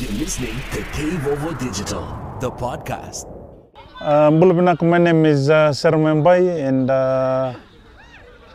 [0.00, 2.02] You're listening to K-Vovo Digital,
[2.40, 3.30] the podcast.
[4.00, 4.28] Uh,
[4.82, 7.54] my name is uh, Seremaia Bai, and uh,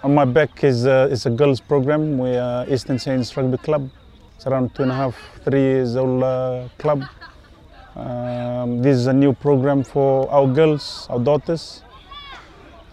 [0.04, 2.18] on my back is, uh, is a girls program.
[2.18, 3.90] We are Eastern Saints Rugby Club.
[4.36, 5.16] It's around two and a half,
[5.46, 7.04] three years old uh, club.
[7.96, 11.84] Um, this is a new program for our girls, our daughters,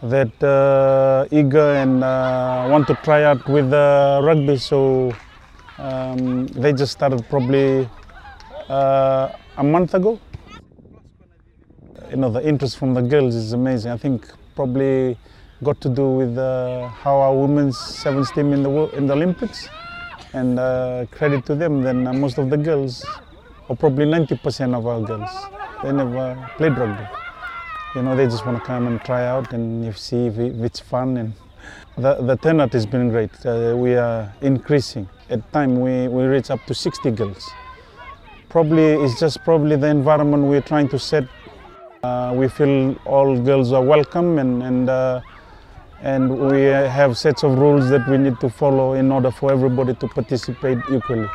[0.05, 4.57] that uh, eager and uh, want to try out with uh, rugby.
[4.57, 5.13] So
[5.79, 7.89] um, they just started probably
[8.69, 10.19] uh, a month ago
[12.11, 13.91] you know, the interest from the girls is amazing.
[13.93, 15.19] I think probably
[15.63, 19.69] got to do with uh, how our women's sevens team in the in the Olympics,
[20.33, 21.83] and uh, credit to them.
[21.83, 23.05] Then uh, most of the girls,
[23.69, 25.31] or probably 90% of our girls,
[25.83, 27.07] they never played rugby.
[27.95, 30.55] You know, they just want to come and try out and you see if, if
[30.63, 31.17] it's fun.
[31.17, 31.33] And
[31.97, 33.31] the, the turnout has been great.
[33.45, 35.09] Uh, we are increasing.
[35.31, 37.51] At time we, we reach up to 60 girls.
[38.49, 41.25] Probably it's just probably the environment we're trying to set
[42.07, 45.21] uh, we feel all girls are welcome and, and, uh,
[46.03, 49.95] and we have sets of rules that we need to follow in order for everybody
[49.95, 51.29] to participate equally.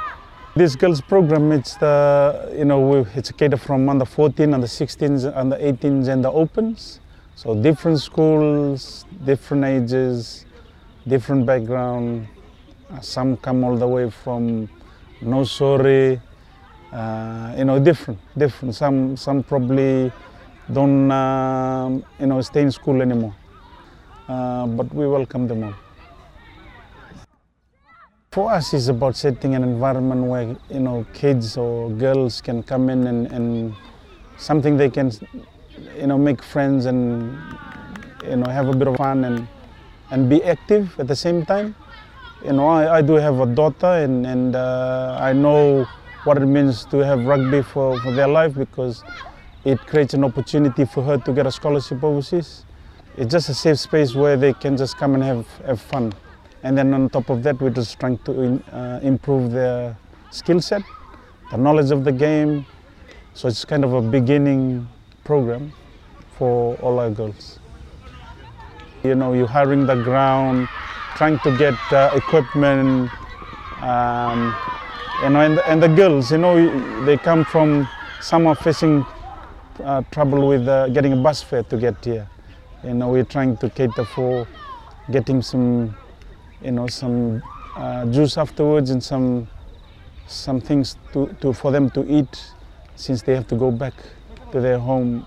[0.56, 5.36] This girls program, it's the, you know, we, it's catered from under 14, under 16s,
[5.36, 7.02] under 18s and the opens.
[7.36, 10.46] So different schools, different ages,
[11.08, 12.28] different background.
[13.02, 14.70] Some come all the way from
[15.22, 16.22] Nausori,
[16.92, 18.76] uh, you know, different, different.
[18.76, 20.12] Some, some probably
[20.72, 23.36] don't um, you know stay in school anymore.
[24.28, 25.74] Uh, but we welcome them all.
[28.32, 32.90] For us, it's about setting an environment where you know kids or girls can come
[32.90, 33.76] in and, and
[34.38, 35.12] something they can
[35.98, 37.38] you know make friends and
[38.24, 39.48] you know have a bit of fun and
[40.12, 41.76] and be active at the same time.
[42.46, 45.88] You know, I, I do have a daughter and, and uh, I know
[46.24, 49.04] what it means to have rugby for, for their life because
[49.64, 52.66] it creates an opportunity for her to get a scholarship overseas.
[53.18, 56.14] It's just a safe space where they can just come and have, have fun.
[56.64, 59.98] And then on top of that, we're just trying to in, uh, improve their
[60.30, 60.84] skill set,
[61.50, 62.66] the knowledge of the game.
[63.34, 64.88] So it's kind of a beginning
[65.24, 65.74] program
[66.38, 67.60] for all our girls.
[69.04, 70.68] You know, you're hiring the ground,
[71.16, 73.10] trying to get uh, equipment,
[73.82, 74.56] um,
[75.24, 77.88] you know, and, and the girls, you know, they come from,
[78.22, 79.06] some are facing
[79.84, 82.28] uh, trouble with uh, getting a bus fare to get here.
[82.84, 84.48] You know, we're trying to cater for
[85.12, 85.96] getting some,
[86.64, 87.44] you know, some
[87.76, 89.48] uh, juice afterwards and some,
[90.28, 92.54] some things to, to, for them to eat
[92.96, 93.94] since they have to go back
[94.52, 95.26] to their home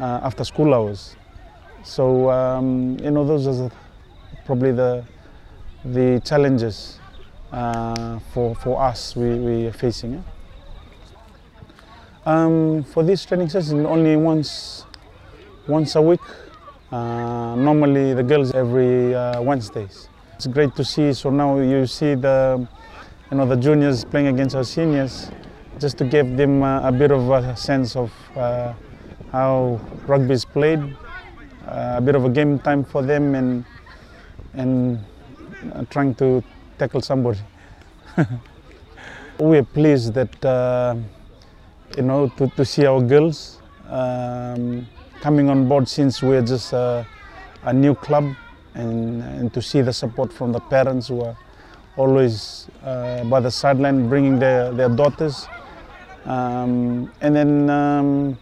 [0.00, 1.14] uh, after school hours.
[1.84, 3.72] So, um, you know, those are the,
[4.46, 5.04] probably the,
[5.84, 7.00] the challenges
[7.52, 10.14] uh, for, for us we, we are facing.
[10.14, 10.20] eh?
[12.24, 14.84] Um, for this training session, only once,
[15.68, 16.20] once a week.
[16.90, 20.08] Uh, normally, the girls every uh, Wednesdays.
[20.34, 21.12] It's great to see.
[21.12, 22.66] So now you see the,
[23.30, 25.30] you know, the juniors playing against our seniors,
[25.78, 28.72] just to give them uh, a bit of a sense of uh,
[29.30, 30.80] how rugby is played,
[31.66, 33.64] uh, a bit of a game time for them, and
[34.54, 34.98] and
[35.74, 36.42] uh, trying to
[36.78, 37.40] tackle somebody.
[39.38, 40.44] we are pleased that.
[40.44, 40.96] Uh,
[41.96, 44.86] you know, to, to see our girls um,
[45.20, 47.06] coming on board since we're just a,
[47.62, 48.34] a new club
[48.74, 51.36] and, and to see the support from the parents who are
[51.96, 55.46] always uh, by the sideline bringing their, their daughters.
[56.24, 58.38] Um, and then, um,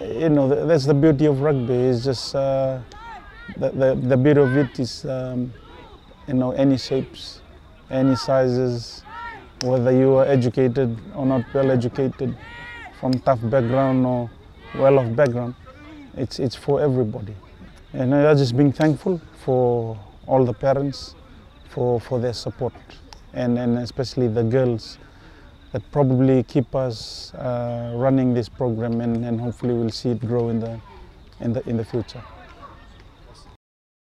[0.00, 2.78] you know, that's the beauty of rugby it's just uh,
[3.56, 5.52] the, the, the beauty of it is, um,
[6.28, 7.40] you know, any shapes,
[7.90, 9.02] any sizes,
[9.62, 12.36] whether you are educated or not well educated,
[13.00, 14.30] from tough background or
[14.74, 15.54] well-off background,
[16.16, 17.34] it's, it's for everybody.
[17.92, 21.14] And I'm just being thankful for all the parents
[21.70, 22.74] for, for their support
[23.32, 24.98] and, and especially the girls
[25.72, 30.48] that probably keep us uh, running this program and, and hopefully we'll see it grow
[30.48, 30.80] in the,
[31.40, 32.22] in the, in the future.